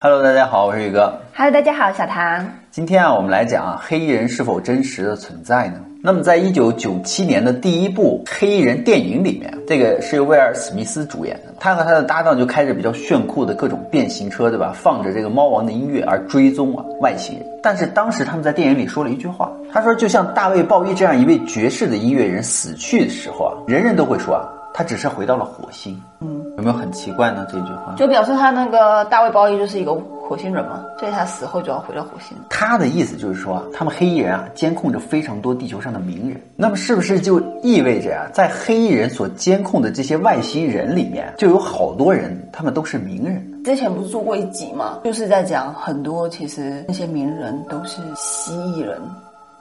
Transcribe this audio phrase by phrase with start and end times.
[0.00, 1.12] Hello，大家好，我是宇哥。
[1.34, 2.48] Hello，大家好，小唐。
[2.70, 5.80] 今天啊，我们来讲啊，黑衣人是否真实的存在呢？
[6.04, 14.72] 那么，在一九九七年的第一部黑衣人电影里面，这个是由威尔史密斯主演的，他和他的搭档就开着比较炫酷的各种变形车，对吧？
[14.72, 17.44] 放着这个猫王的音乐而追踪啊外星人。
[17.60, 26.00] 但是当时他们在电影里说了一句话，他说，就像大卫鲍伊这样一位绝世的音乐人死去的时候啊，人人都会说啊，他只是回到了火星。
[26.20, 27.46] 嗯，有没有很奇怪呢？
[27.48, 32.36] 这句话就表示他那个大卫鲍伊就是一个火星人嘛，所以他死后就要回到火星。
[32.50, 43.62] 他的意思就是说啊，他们黑衣人啊监控着非常多地球上的名人，那么是不是就意味着啊，在黑衣人所监控的这些外星人里面，就有好多人他们都是名人？
[43.62, 49.00] 之前不是做过一集嘛，就是在讲很多其实那些名人都是蜥蜴人。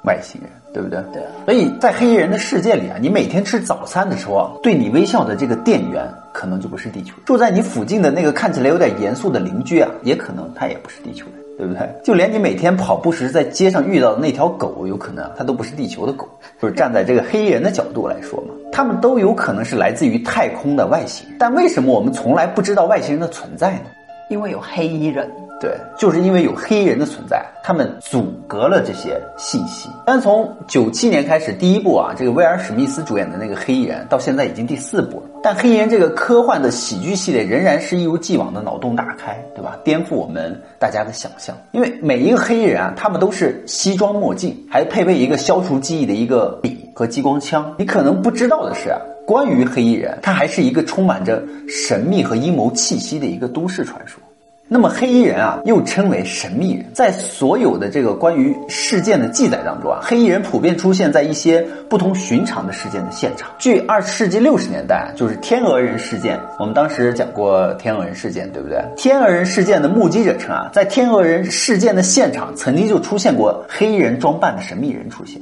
[0.04, 1.02] 外星人，对不对？
[1.12, 1.30] 对啊。
[1.46, 11.90] 所以在黑衣人的世界里啊，你每天吃早餐的时候啊，对你微笑的这个店员可能就不是地球；住在你附近的那个看起来有点严肃的邻居啊，也可能他也不是地球人，对不对？
[12.04, 16.30] 就连你每天跑步时在街上遇到的那条狗，有可能它都不是地球的狗。
[16.62, 21.28] 就是站在这个黑衣人的角度来说嘛，他们都有可能是来自于太空的外星。
[21.40, 23.86] 但为什么我们从来不知道外星人的存在呢？
[24.30, 25.30] 因为有黑衣人。
[25.60, 29.90] 对，就是因为有黑衣人的存在，他们阻隔了这些信息。
[30.06, 35.24] 但从九七年开始，第一部啊，这个威尔史密斯主演的那个黑衣人，到现在已经第四部了。
[35.42, 39.80] 但黑衣人这个科幻的喜剧系列仍然是一如既往的脑洞大开，对吧？
[39.84, 41.58] 颠覆我们大家的想象。
[41.72, 47.74] 因为每一个黑衣人啊，他们都是西装墨镜，还配备一个消除记忆的一个笔和激光枪。
[47.80, 49.02] 你可能不知道的是啊。
[49.28, 54.24] 关于黑衣人，它还是一个充满着神秘和阴谋气息的一个都市传说。
[54.70, 63.50] 那么黑衣人啊，又称为神秘人，在所有的这个关于事件的记载当中啊，黑衣人普遍出现在一些不同寻常的事件的现场。
[63.58, 68.82] 据二十世纪六十年代，就是天鹅人事件，我们当时讲过天鹅人事件，对不对？
[68.96, 75.42] 天鹅人事件的目击者称啊，在天鹅人事件的现场，曾经就出现过黑衣人装扮的神秘人出现。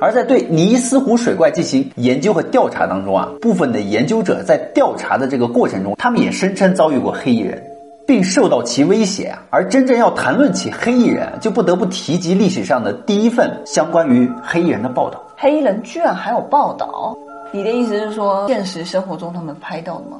[0.00, 7.62] 而在对尼斯湖水怪进行研究和调查当中啊，部分的研究者在调查的这个过程中，他们也声称遭遇过黑衣人。
[8.06, 15.22] 并受到其威胁，而真正要谈论起黑衣人，就不得不提及历史上的第一份相关于黑衣人的报道。
[15.38, 17.16] 黑衣人居然还有报道？
[17.50, 20.18] 你的意思是说，现实生活中他们拍到的吗？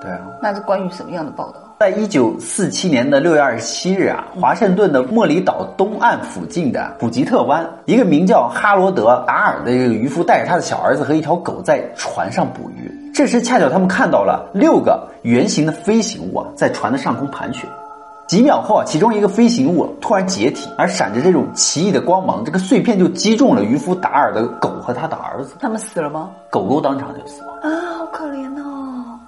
[0.00, 1.60] 对啊，那是关于什么样的报道？
[1.78, 13.12] 在一九四七年的六月二十七日啊，华盛顿的莫里岛东岸附近的普吉特湾，一个名叫哈罗德·达尔的这个渔夫带着他的小儿子和一条狗在船上捕鱼。
[13.14, 17.68] 这时恰巧他们看到了六个圆形的飞行物啊，在船的上空盘旋。
[18.26, 25.56] 几秒后啊，其中一个飞行物突然解体，而闪着这种奇异的光芒，这个碎片就击中了渔夫达尔的狗和他的儿子。
[25.58, 26.30] 他们死了吗？
[26.48, 28.79] 狗狗当场就死亡啊，好可怜哦。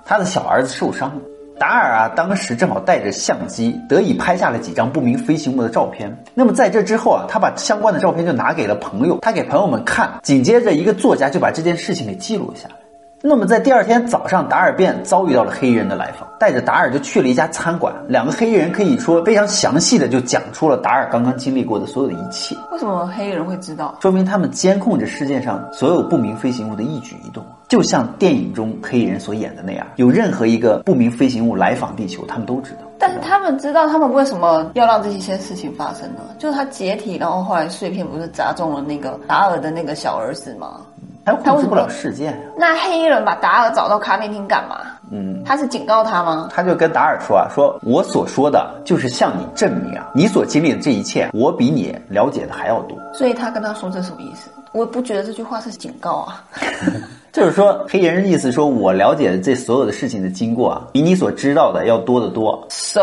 [0.05, 1.23] 他的小儿子受伤了。
[1.59, 6.13] 达尔啊，当时正好带着相机，得以拍下了几张不明飞行物的照片。
[6.35, 10.12] 那么在这之后啊，他把相关的照片就拿给了朋友，他给朋友们看。
[10.23, 12.75] 紧接着，一个作家就把这件事情给记录了下来。
[13.25, 17.94] 那么在第二天早上，达尔便遭遇到了黑衣人的来访，带着达尔就去了一家餐馆。
[18.09, 22.56] 两个黑衣人可以说非常详细的就讲出了达尔刚刚经历过的所有的一切。
[22.72, 23.97] 为什么黑衣人会知道？
[24.00, 32.78] 说明他们监控着世界上所有不明飞行物的一举一动，就像电影中黑衣人所演的那样，有任何一个不明飞行物来访地球，他们都知道。
[32.99, 36.22] 但是他们知道他们为什么要让这些事情发生呢？
[36.41, 40.81] 就是他解体，然后后来碎片不是砸中了那个达尔的那个小儿子吗？
[41.25, 42.38] 他控制不了事件。
[42.56, 44.81] 那黑衣人把达尔找到咖啡厅干嘛？
[45.10, 46.49] 嗯，他是警告他吗？
[46.53, 52.99] 他就跟达尔说啊，说我所说的就是向你证明啊，你所经历的这一切，我比你了解的还要多。
[53.12, 54.50] 所以他跟他说这什么意思？
[54.72, 56.43] 我不觉得这句话是警告啊。
[57.32, 62.62] 就是说，黑衣人的意思说，我了解的这所有的事情的经过啊，比你所知道的要多得多。
[62.69, 63.00] So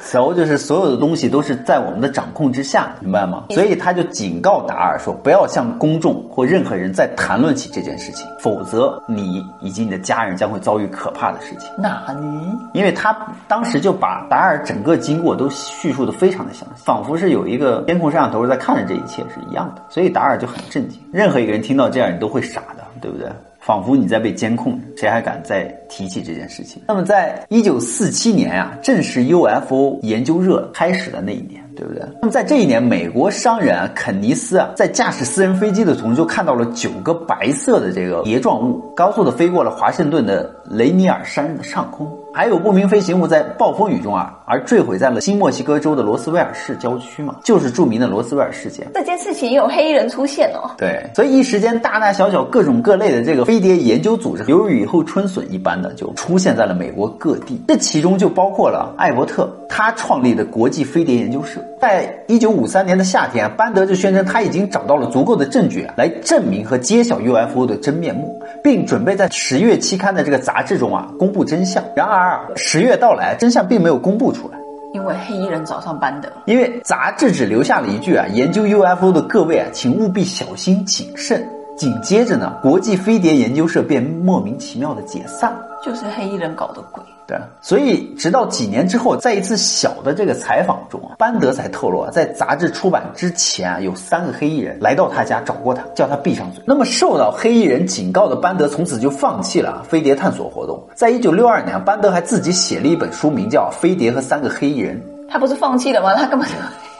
[0.00, 3.44] so 就是所有的东西都是在我们的掌控之下，明白吗？
[3.50, 11.70] 所以他就警告达尔说，不要向公众或任何人再谈论起这件事情，否则你以及你的家人将会遭遇可怕的事情。
[11.78, 12.26] 哪里？
[12.72, 13.16] 因为他
[13.46, 21.00] 当时就把达尔整个经过都叙述的非常的详细，仿佛是有一个监控摄像头在看着这一切是一样的，所以达尔就很震惊。
[21.12, 23.28] 任何一个人听到这样，你都会傻的，对不对？
[23.60, 26.80] 仿佛你在被监控，谁还敢再提起这件事情？
[26.86, 32.02] 那么，在一九四七年啊，正是 UFO 研究热开始的那一年，对不对？
[32.22, 48.86] 那么在这一年，美国商人肯尼斯啊，在驾驶私人飞机的同时就看到了九个白色的这个碟状物，高速的飞过了华盛顿的雷尼尔山的上空，还有不明飞行物在暴风雨中啊而坠毁在了新墨西哥州的罗斯威尔市郊区嘛，就是著名的罗斯威尔事件。
[48.94, 50.70] 这件事情也有黑衣人出现哦。
[50.78, 57.60] 对，所以一时间大大小小各种各类的这个飞碟研究组织，犹如雨后春笋一般的就出现在了美国各地。
[57.66, 61.60] 这其中就包括了艾伯特他创立的国际飞碟研究社。
[61.80, 71.82] 在一九五三年的夏天，班德就宣称他已经找到了足够的证据来证明和揭晓 UFO 的真面目，并准备在十月期刊的这个杂志中啊公布真相。
[71.94, 74.58] 然而十月到来，真相并没有公布出来。
[74.94, 81.46] 因为黑衣人早上班的，因为杂志只留下了一句啊，研究 UFO 的各位啊，请务必小心谨慎。
[81.76, 85.60] 紧接着呢，国际飞碟研究社便莫名其妙的解散了。
[85.84, 87.02] 就是黑衣人搞的鬼。
[87.28, 96.64] 对，所以直到几年之后，在一次小的这个采访中啊，班德才透露啊，在杂志出版之前啊，有三个黑衣人来到他家找过他，叫他闭上嘴。
[96.66, 100.82] 那么受到黑衣人警告的班德，从此就放弃了飞碟探索活动。
[100.94, 104.96] 在一九六二年，班德还自己写了一本书，名叫《飞碟和三个黑衣人》。
[105.30, 106.14] 他不是放弃了吗？
[106.14, 106.54] 他根本就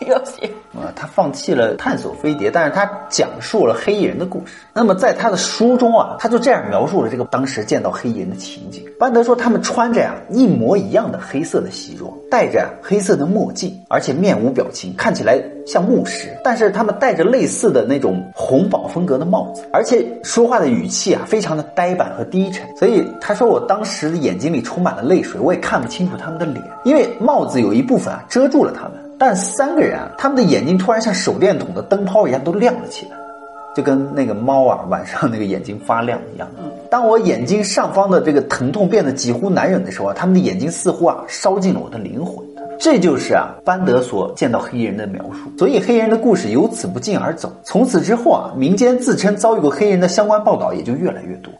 [0.06, 0.50] 要写。
[0.75, 4.53] 啊，他放弃了探索飞碟，但是他讲述了黑衣人的故事。
[4.73, 8.85] 那么在他的书中啊，他就这样描述了这个当时见到黑衣人的情景。
[8.99, 16.29] 班德说，他们穿着呀一模一样的黑色的西装，戴着黑色的墨镜，而且面无表情，看起来像牧师。
[16.44, 22.65] 但是他们戴着类似的那种红宝风格的帽子，而且说话的语气啊非常的呆板和低沉。
[22.77, 28.93] 所以他说，我当时的眼睛里充满了泪水，我也看不清楚他们的脸，因为帽子有一部分啊遮住了他们。
[29.19, 33.17] 但三个人啊，他们的眼睛突然像手电筒的灯泡一样都亮了起来，
[33.75, 36.49] 就跟那个猫啊晚上那个眼睛发亮一样。
[36.88, 42.44] 当我眼睛上方的这个疼痛变得几乎难忍的时候啊，他们的眼睛似乎啊烧进了我的灵魂。
[42.81, 45.50] 这就是啊班德所见到黑衣人的描述。
[45.59, 47.53] 所以黑衣人的故事由此不胫而走。
[47.65, 51.53] 从此之后啊，民间自称遭遇过黑衣人的相关报道也就越来越多。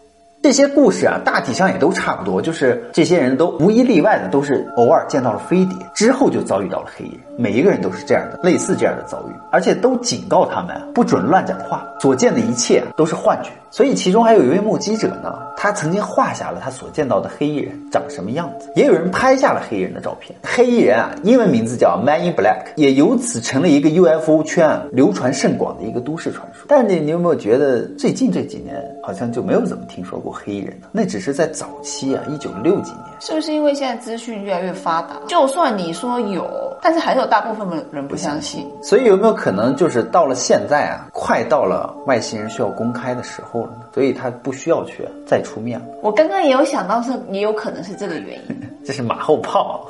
[0.49, 7.21] 这些故事啊，大体上也都差不多，就是这些人都无一例外的都是偶尔见到了飞碟，之后就遭遇到了黑衣人。
[7.37, 13.51] 每一个人都是这样的，类似这样的遭遇，而且都警告他们不准乱讲话，所见的一切都是幻觉。
[13.71, 20.35] 所以其中还有一位目击者呢，他曾经画下了他所见到的黑衣人长什么样子，也有人拍下了黑衣人的照片。
[20.43, 26.65] 黑衣人啊，英文名字叫 Man in Black，也由此成了一个 UFO 圈流传甚广的一个都市传说。
[26.67, 30.89] 但你你有没有觉得最近这几年好像就没有怎么听说过黑人呢？
[30.93, 33.05] 那只是在早期啊，一九六几年。
[33.21, 35.17] 是不是因为现在资讯越来越发达？
[35.27, 36.47] 就算你说有，
[36.81, 38.65] 但是还是有大部分的人不相信。
[38.83, 43.87] 所以有没有可能就是到了现在啊，快到了外星人需要公开的时候了呢？
[43.93, 45.87] 所以他不需要去再出面了。
[46.03, 48.61] 我刚刚也有想到是，也有可能是这个原因。
[48.85, 49.85] 这是马后炮。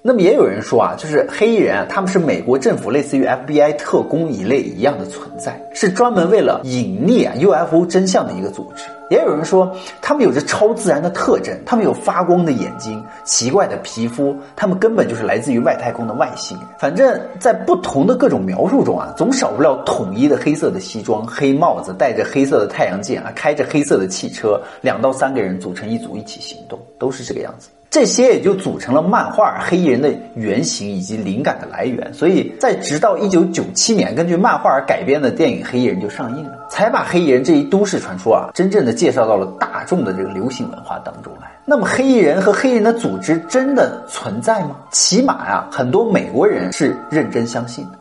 [0.00, 8.84] 那么也有人说啊，就是黑衣人啊，他们是美国政府类似于 FBI 特工一类一样的存在，是专门为了隐匿啊 UFO 真相的一个组织。
[9.10, 16.66] 也有人说，他们有着超自然的特征，他们有发光的眼睛、奇怪的皮肤，他们根本就是来自于外太空的外星人。
[16.78, 27.70] 反正，在不同的各种描述中啊，总少不了统一的黑色的西装、黑帽子、戴着黑色的太阳镜啊，开着黑色的汽车，两到三个人组成一组一起行动，都是这个样子。
[27.90, 32.12] 这些也就组成了漫画《黑衣人》的原型以及灵感的来源。
[32.12, 41.50] 所以在直到一九九七年，根据漫画而改编的电影《黑衣人》就上映了，才把黑衣人这一都市传说啊，真正的介绍到了大众的这个流行文化当中来。
[41.64, 44.76] 那么，黑衣人和黑人的组织真的存在吗？
[44.90, 47.92] 起码呀，很多美国人是认真相信的。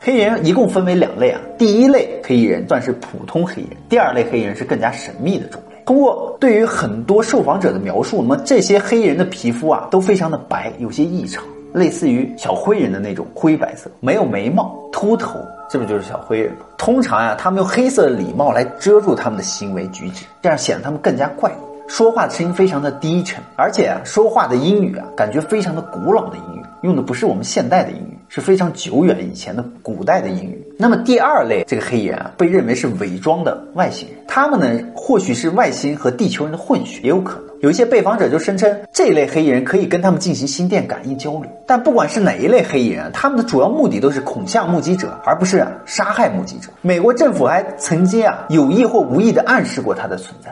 [0.00, 5.73] 黑人一共分为两类啊，第一类黑衣人算是普通黑人，第二类黑衣人是更加神秘的种类。
[5.84, 15.38] 通过对于很多受访者的描述，那么这些黑人的皮肤啊都非常的白，有些异常，类似于小灰人的那种灰白色，没有眉毛，秃头，
[15.68, 16.60] 这不就是小灰人吗？
[16.78, 21.54] 通常呀，他们用黑色的礼帽来遮住他们的行为举止，这样显得他们更加怪异。
[21.86, 30.60] 说话的声音非常的低沉，而且啊，说话的英语啊，感觉非常的古老的英语，用的不是我们现代的英语，是非常久远以前的古代的英语。
[30.76, 37.44] 那么第二类这个黑衣人啊，被认为是伪装的外星人，他们呢，或许是外星和地球人的混血，也有可能。
[37.60, 41.44] 有一些被访者就声称，这类黑衣人可以跟他们进行心电感应交流。
[41.64, 46.70] 但不管是哪一类黑衣人，他们的主要目的都是恐吓目击者，而不是杀害目击者。
[46.82, 50.50] 美国政府还曾经啊，有意或无意的暗示过他的存在。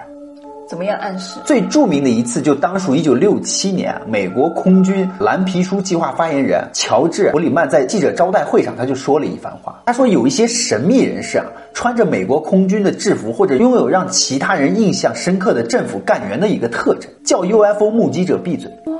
[0.72, 1.38] 怎么样暗示？
[1.44, 9.82] 最著名的一次就当属一九六七年，美国空军蓝皮书计划发言人乔治·弗里曼在记者招待会上，他就说了一番话。
[9.84, 18.70] 他说，有一些神秘人士啊，穿着美国空军的制服，或者拥有让其他人印象深刻的政府干员的一个特征，叫 UFO 目击者闭嘴。
[18.86, 18.94] 哇，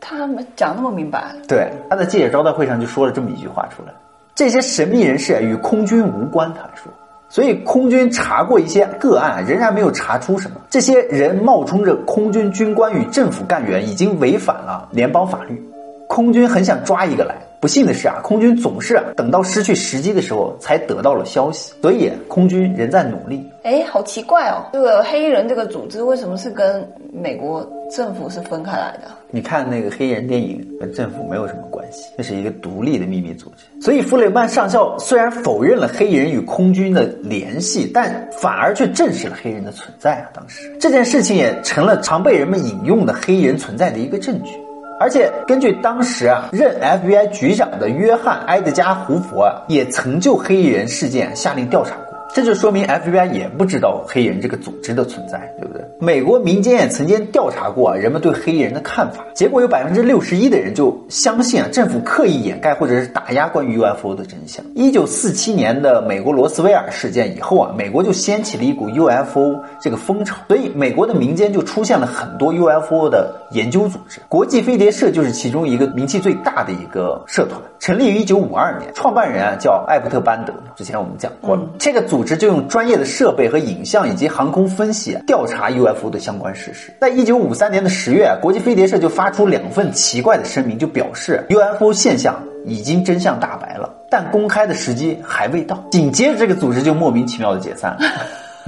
[0.00, 1.34] 他们讲那么明白？
[1.46, 3.92] 对，他在记者招待会上就说了这么一句话出来。
[4.34, 6.90] 这些神秘人士与空军无关，他说。
[7.28, 10.56] 所以空军查过一些个案，仍然没有查出什么。
[10.70, 15.62] 这些人冒充着空军军官与政府干员，已经违反了联邦法律。
[16.08, 17.34] 空军很想抓一个来。
[17.60, 23.44] 不幸的是啊，空军总是等到失去时机的时候才得到了消息，所以空军仍在努力。
[23.64, 29.10] 哎，好奇怪哦，这个黑衣人这个组织为什么是跟美国政府是分开来的？
[29.30, 33.64] 你看那个黑衣人电影，跟政府没有什么关系，这是一个独立的秘密组织。
[33.84, 40.30] 所以弗雷曼上校虽然否认了黑衣人与空军的联系，但反而却证实了黑人的存在啊！
[40.32, 44.52] 当时这件事情也成了常被人们引用的黑衣人存在的一个证据。
[44.98, 51.96] 而且根据当时啊任 FBI 局长的约翰·埃德加·胡佛啊，也曾就黑衣人事件下令调查。
[52.38, 55.84] 这就说明 FBI 也不知道黑人这个组织的存在，对不对？
[55.98, 64.64] 美国民间也曾经调查过人们对黑人的看法，结果有百分之六十一的人就相信啊政府刻意掩盖或者是打压关于 UFO 的真相。
[64.76, 82.27] 一九四七年的美国罗斯威尔事件以后啊，美国就掀起了一股 UFO 这个风潮，所以美国的民间就出现了很多 UFO 的研究组织，国际飞碟社就是其中一个名气最大的一个社团，成立于一九五二年，创办人啊叫艾伯特班德，之前我们讲过了，这个组。
[82.28, 86.92] 时就用专业的设备和影像以及航空分析调查 UFO 的相关事实。
[87.00, 95.82] 在一九五三年的十月，国际飞碟社就发出两份奇怪的声明，就表示 UFO 现象已经真相大白了，但公开的时机还未到。
[95.90, 97.98] 紧接着，这个组织就莫名其妙的解散了。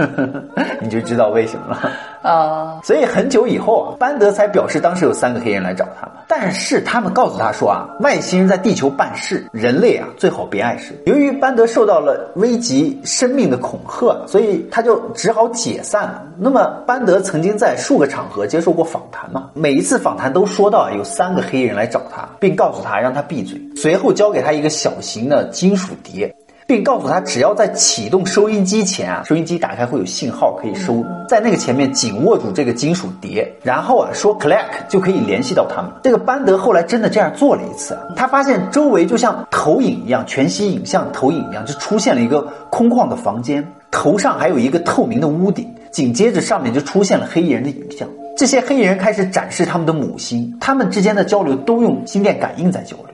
[0.81, 1.91] 你就知道为什么了
[2.21, 2.79] 啊！
[2.83, 10.93] 所以很久以后啊，班德才表示当时有三个黑人来找他们，但是他们告诉他说啊，外星人在地球办事，人类啊最好别碍事。
[11.05, 16.23] 由于班德受到了危及生命的恐吓，所以他就只好解散了。
[16.37, 26.33] 那么班德曾经在数个场合接受过访谈嘛，每一次访谈都说到有三个黑人来找他，并告诉他让他闭嘴，随后交给他一个小型的金属碟。
[26.71, 35.91] 并告诉他，只要在启动收音机前啊，收音机打开会有信号可以收，在那个前面紧握住这个金属碟，然后啊说 click 就可以联系到他们。
[36.01, 43.61] 这个班德后来真的这样做了一次，他发现周围就像投影一样，全息影像投影一样，就出现了一个空旷的房间，
[43.91, 48.07] 头上还有一个透明的屋顶，紧接着上面就出现了黑衣人的影像。
[48.37, 53.07] 这些黑衣人开始展示他们的母星，他们之间的交流都用心电感应在交流。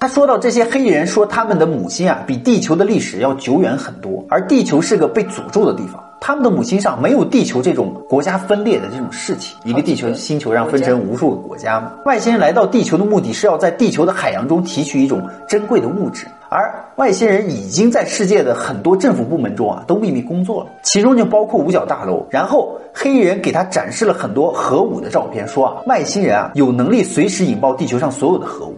[0.00, 6.00] 他说到这些黑人说他们的母亲啊，比地球的历史要久远很多，而地球是个被诅咒的地方。
[6.20, 11.92] 他们的母亲上没有地球这种国家分裂的这种事情，一个地球星球上分成无数个国家嘛。
[12.04, 22.24] 外星人来到地球的目的是要在地球的海洋中提取一种珍贵的物质，而外星人已经在世界的很多政府部门中啊都秘密工作了，其中就包括五角大楼。
[22.30, 28.76] 然后黑衣人给他展示了很多核武的照片，说啊外星人啊有能力随时引爆地球上所有的核武。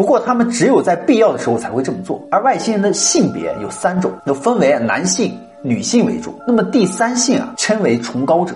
[0.00, 2.26] 不过，他们只有在必要的时候才会这么做。
[2.30, 6.40] 而外星人的性别有三种，又分为男性、女性为主。
[6.46, 8.54] 那么第三性啊，称为崇高者。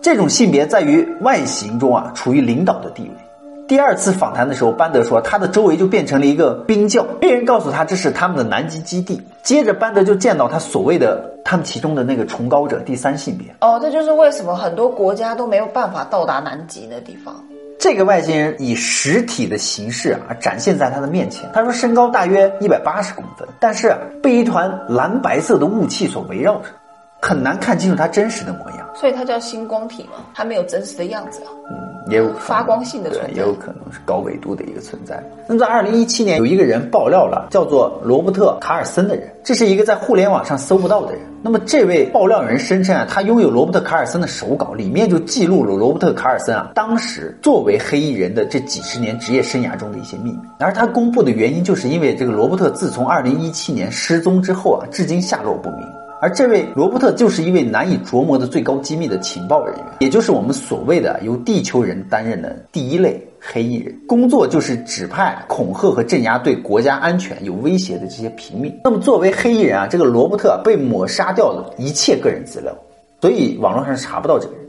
[0.00, 3.10] 这种性别在于外形中啊，处于领导的地位。
[3.68, 7.04] 第二次访谈的时候，班德说他的周围就变成了一个冰窖。
[7.20, 9.20] 黑人告诉他这是他们的南极基地。
[9.42, 13.54] 接着，班德就见到他所谓的他们其中的那个崇高者第三性别。
[13.60, 17.34] 哦，这就是为什么很多国家都没有办法到达南极的地方。
[17.78, 21.48] 这个外星人以实体的形式啊展现在他的面前。
[21.52, 26.68] 他说身高大约一百八十公分，但是被一团蓝白色的雾气所围绕着，
[27.26, 28.88] 很难看清楚他真实的模样。
[28.94, 31.50] 所以它叫星光体嘛，它没有真实的样子啊。
[31.70, 31.76] 嗯。
[32.08, 35.20] 也有发光性的存在，也有可能是高纬度的一个存在。
[35.48, 41.22] 那么在二零一七年，有一个人爆料了，叫做罗伯特·卡尔森的人，这是一个在互联网上搜不到的人。
[41.42, 50.38] 那么这位爆料人声称啊，他拥有罗伯特·卡尔森的手稿，里面就记录了罗伯特·卡尔森啊当时作为黑衣人的这几十年职业生涯中的一些秘密。
[50.60, 55.80] 而他公布的原因，就是因为这个罗伯特自从二零一七年失踪之后啊，至今下落不明。
[56.20, 68.74] 而这位罗伯特就是一位难以琢磨的最高机密的情报人员，也就是我们所谓的由地球人担任的第一类黑衣人，工作就是指派、恐吓和镇压对国家安全有威胁的这些平民。
[68.84, 72.74] 那么作为黑衣人啊，这个罗伯特被抹杀掉了一切个人资料，
[73.20, 74.62] 所以网络上查不到这个人，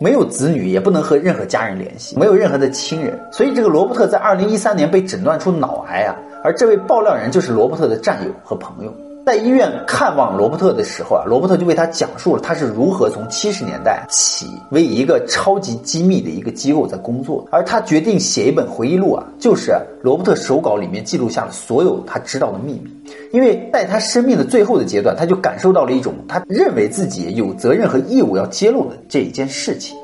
[0.00, 8.92] 没有子女，也不能和任何家人联系，没有任何的亲人，所以这个罗伯特在二零一三年被诊断出脑癌啊，而这位爆料人就是罗伯特的战友和朋友。
[9.28, 19.70] 在医院看望罗伯特的时候啊，罗伯特就为他讲述了他是如何从七十年代起为一个超级机密的一个机构在工作，而他决定写一本回忆录啊，就是
[20.00, 22.90] 罗伯特手稿里面记录下了所有他知道的秘密，
[23.30, 29.94] 因为在他生命的最后的阶段，他就感受到了一种他认为自己有责任和义务要揭露的这一件事情，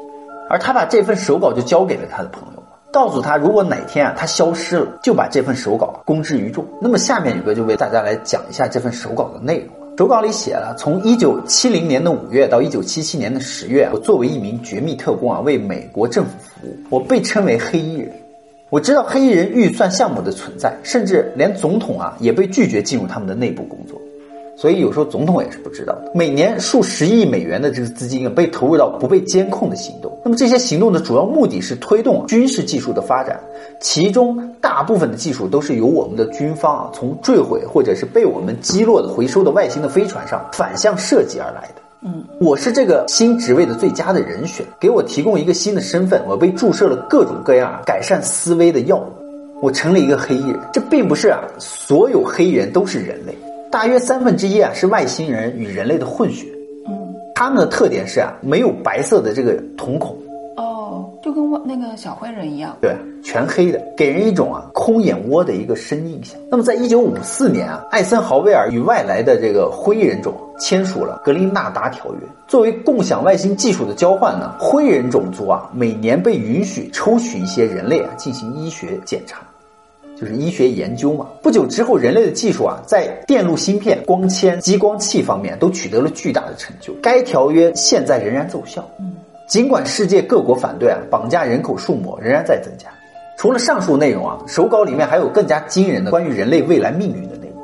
[0.50, 2.53] 而他把这份手稿就交给了他的朋友。
[2.94, 6.64] 告诉他，如果哪天啊他消失了，就把这份手稿公之于众。
[6.80, 9.68] 那么下面宇哥就为大家来讲一下这份手稿的内容。
[9.98, 16.76] 手稿里写了，从一九七零年的五月到一九七七年的十月，我作为一名绝密特工啊，为美国政府服务。
[16.88, 18.12] 我被称为黑衣人。
[18.70, 24.00] 我知道黑衣人预算项目的存在，甚至连总统啊也被拒绝进入他们的内部工作。
[24.56, 26.12] 所以有时候总统也是不知道的。
[26.14, 30.16] 每年数十亿美元的这个资金啊，被投入到不被监控的行动。
[30.24, 33.38] 那么这些行动的主要目的是推动军事技术的发展，
[33.80, 41.82] 其中大部分的技术都是由我们的军方啊从坠毁或者是被我们击落的回收的外星的飞船上反向设计而来的。
[42.06, 50.60] 嗯，我是这个新职位的最佳的人选，给我提供一个新的身份，我被注射了各种各样改善思维的药物，我成了一个黑衣人。
[50.70, 53.34] 这并不是啊，所有黑衣人都是人类。
[53.74, 56.46] 大约三分之一啊是外星人与人类的混血，
[56.86, 60.16] 嗯，他们的特点是啊没有白色的这个瞳孔，
[60.56, 66.38] 哦，就跟外那个小灰人一样，对，全黑的，给人一种啊空眼窝的一个深印象。
[66.48, 79.40] 那么在一九五四年啊，艾森豪威尔与外来的这个灰人种签署了格林纳达条约，作为共享外星技术的交换呢，灰人种族啊每年被允许抽取一些人类啊进行医学检查。
[80.24, 81.26] 就是医学研究嘛。
[81.42, 86.94] 不久之后，人类的技术啊，在电路芯片、光纤、激光器方面都取得了巨大的成就。
[87.02, 88.82] 该条约现在仍然奏效。
[88.98, 89.12] 嗯，
[89.46, 92.88] 尽管世界各国反对啊，绑架人口数目仍然在增加。
[93.36, 97.62] 除了上述内容啊，手稿里面还有更加惊人的关于人类未来命运的内容。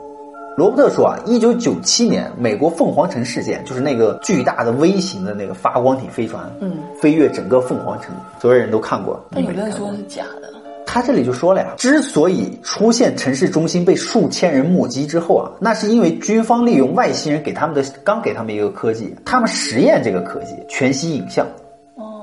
[0.59, 9.19] 罗伯特说啊，一九九七年美国凤凰城事件，就是那个巨大的微型的那个发光体飞船，嗯，飞越整个凤凰城，所有人都看过。
[9.31, 10.60] 但有人说是假的。
[10.93, 21.47] 他这里就说了呀，之所以出现城市中心被数千人目击之后啊，那是因为军方利用外星人给他们的刚给他们一个科技，他们实验这个科技全息影像，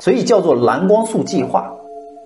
[0.01, 1.71] 所以叫做蓝光速计划。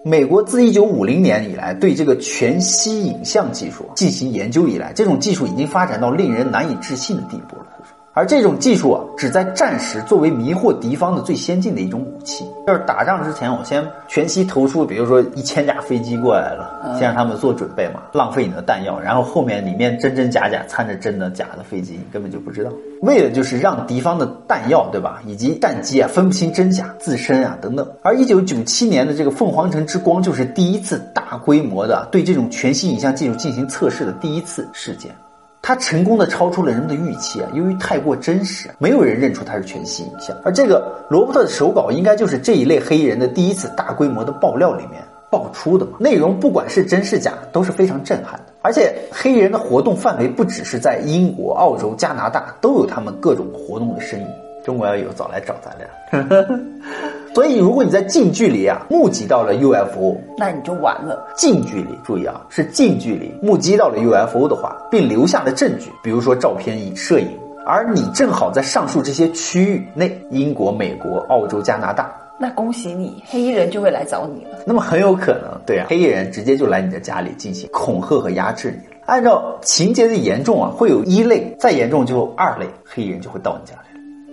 [0.04, 7.68] 美国自一九五零年以来对这个全息影像技术进行研究以来，这种技术已经发展到令人难以置信的地步了。
[8.14, 12.46] 而这种技术啊，只在战时作为迷惑敌方的最先进的一种武器。
[12.68, 19.00] 就是打仗之前，我先全息投出，比如说一千架飞机过来了，先让他们做准备嘛，浪费你的弹药。
[19.00, 22.72] 然后后面里面真真假假掺着真的假的飞机，你根本就不知道。
[23.02, 27.90] 为了就是让敌方的弹药对吧，以及战机啊分不清真假，自身啊等等。
[28.04, 35.12] 而一九九七年的这个凤凰城之光，就是第一次大规模的对这种全息影像技术进行测试的第一次事件。
[35.62, 37.48] 它成功的超出了人们的预期啊！
[37.54, 40.36] 由于太过真实，没有人认出它是全息影像。
[40.44, 45.92] 而这个罗伯特的手稿应该就是这一类黑衣人的第一次大规模的爆料里面爆出的嘛？
[46.00, 48.46] 内容不管是真是假，都是非常震撼的。
[48.64, 54.28] 而且黑衣人的活动范围不只是在英国、澳洲、加拿大，都有他们各种活动的身影。
[54.64, 56.60] 中国要有，早来找咱俩。
[57.34, 61.28] 所以，如果你在近距离啊目击到了 UFO，那你就完了。
[61.36, 67.28] 近距离，注意啊，是近距离目击到了 UFO 的话，并留下了证据，比如说照片、影摄影，
[67.66, 74.58] 而你正好在上述这些区域内，英国、美国、澳洲、加拿大，那恭喜你，黑衣人就会来找你了。
[74.66, 79.02] 那么很有可能，对啊，黑衣人直接就来你的家里进行恐吓和压制你了。
[79.06, 83.81] 按照情节的严重啊，会有一类，再严重就二类，黑衣人就会到你家里。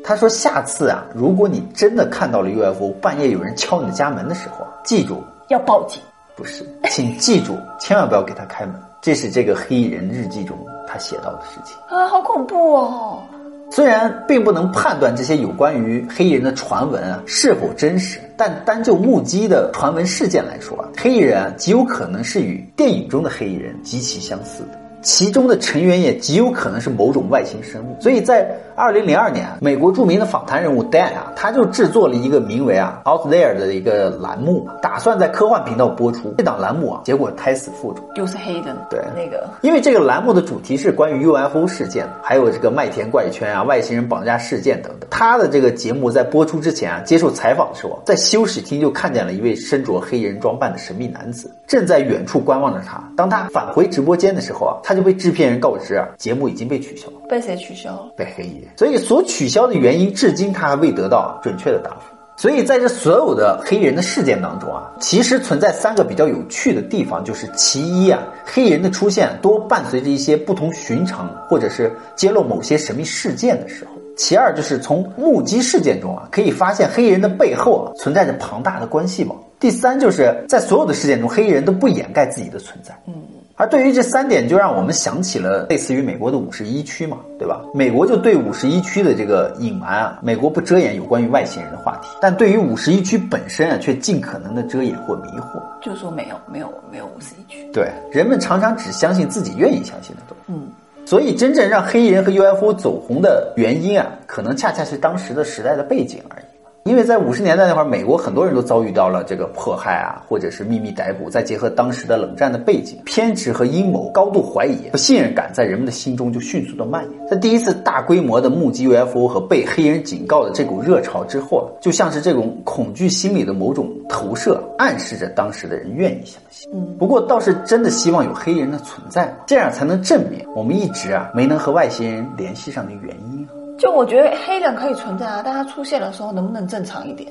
[0.08, 6.00] 他说：“下次啊，如果你真的看到了 UFO，半夜有人敲你的家门的时候，记住要报警。
[6.34, 8.74] 不是，请记住， 千万不要给他开门。
[9.02, 13.22] 这是这个黑衣人日记中他写到的事情啊，好恐怖哦！
[13.70, 36.34] 虽然并不能判断这些有关于黑衣人的传闻啊是否真实，但单就目击的传闻事件来说啊，黑衣人极有可能是与电影中的黑衣人极其相似的。”其中的成员也极有可能是某种外星生物，所以在二零零二年，美国著名的访谈人物 Dan 啊，他就制作了一个名为啊 Out There 的一个栏目，打算在科幻频道播出。
[36.36, 38.76] 这档栏目啊，结果胎死腹中，又是黑的。
[38.90, 45.08] 对，那个，因为这个栏目的主题是关于 UFO 事件，还有这个麦田怪圈啊、外星人绑架事件等等。
[45.10, 53.02] 他的这个节目在播出之前啊，接受采访的时候，在休息厅就看见了一位身着黑人装扮的神秘男子，正在远处观望着他。
[53.16, 57.08] 当他返回直播间的时候啊，他就被制片人告知啊，节目已经被取消。
[57.28, 58.11] 被谁取消？
[58.16, 58.68] 被黑衣人。
[58.76, 62.16] 所以所取消的原因，至今他还未得到准确的答复。
[62.37, 73.92] 所以在这所有的黑衣人的事件当中啊，其实存在三个比较有趣的地方，就是其一啊，黑人的出现多伴随着一些不同寻常，或者是揭露某些神秘事件的时候。
[74.16, 79.37] 其二就是从目击事件中啊，可以发现黑衣人的背后啊存在着庞大的关系网。
[79.61, 82.96] 第三就是在所有的事件中，黑衣人都不掩盖自己的存在。
[83.06, 83.14] 嗯，
[83.58, 87.60] 而对于这三点，就让我们想起了类似于美国的五十一区嘛，对吧？
[87.74, 97.68] 美国就对五十一区的这个隐瞒啊，美国不遮掩有关于外星人的话题，但对于五十一区本身啊，却尽可能的遮掩或迷惑，就说没有，没有，没有五十一区。
[97.72, 100.52] 对，人们常常只相信自己愿意相信的东西。
[100.52, 100.68] 嗯。
[101.04, 106.44] 所以，真正让黑衣人和 UFO 走红的原因啊，可能恰恰是当时的时代的背景而已。
[106.84, 111.28] 因为在五十年代那会儿，美国很多人都遭遇到了这个迫害啊，或者是秘密逮捕。
[111.28, 117.28] 再结合当时的冷战的背景，偏执和阴谋、高度怀疑、不信任感在人们的心中就迅速的蔓延。
[117.28, 126.70] 在第一次大规模的目击 UFO 和被黑人警告的这股热潮之后，就像是这种恐惧心理的某种投射，暗示着当时的人愿意相信。
[126.72, 133.57] 嗯，不过倒是真的希望有黑人的存在，这样才能证明我们一直啊没能和外星人联系上的原因啊。
[133.78, 137.30] 就我觉得黑人可以存在啊，但他出现的时候能不能正常一点？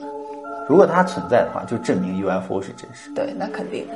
[0.67, 3.10] 如果它存在的话，就证明 UFO 是真实。
[3.15, 3.93] 对，那肯定的。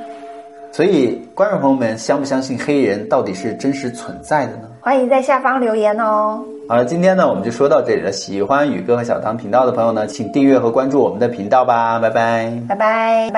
[0.70, 4.68] 所以，观众朋友们，相不相信黑人到底是真实存在的呢？
[4.80, 6.42] 欢迎在下方留言哦。
[6.68, 8.10] 好了，今天呢，我们就说到这里了。
[8.10, 11.98] 喜欢宇哥和小唐频道的朋友呢，请订阅和关注我们的频道吧。
[11.98, 13.30] 拜拜，拜拜。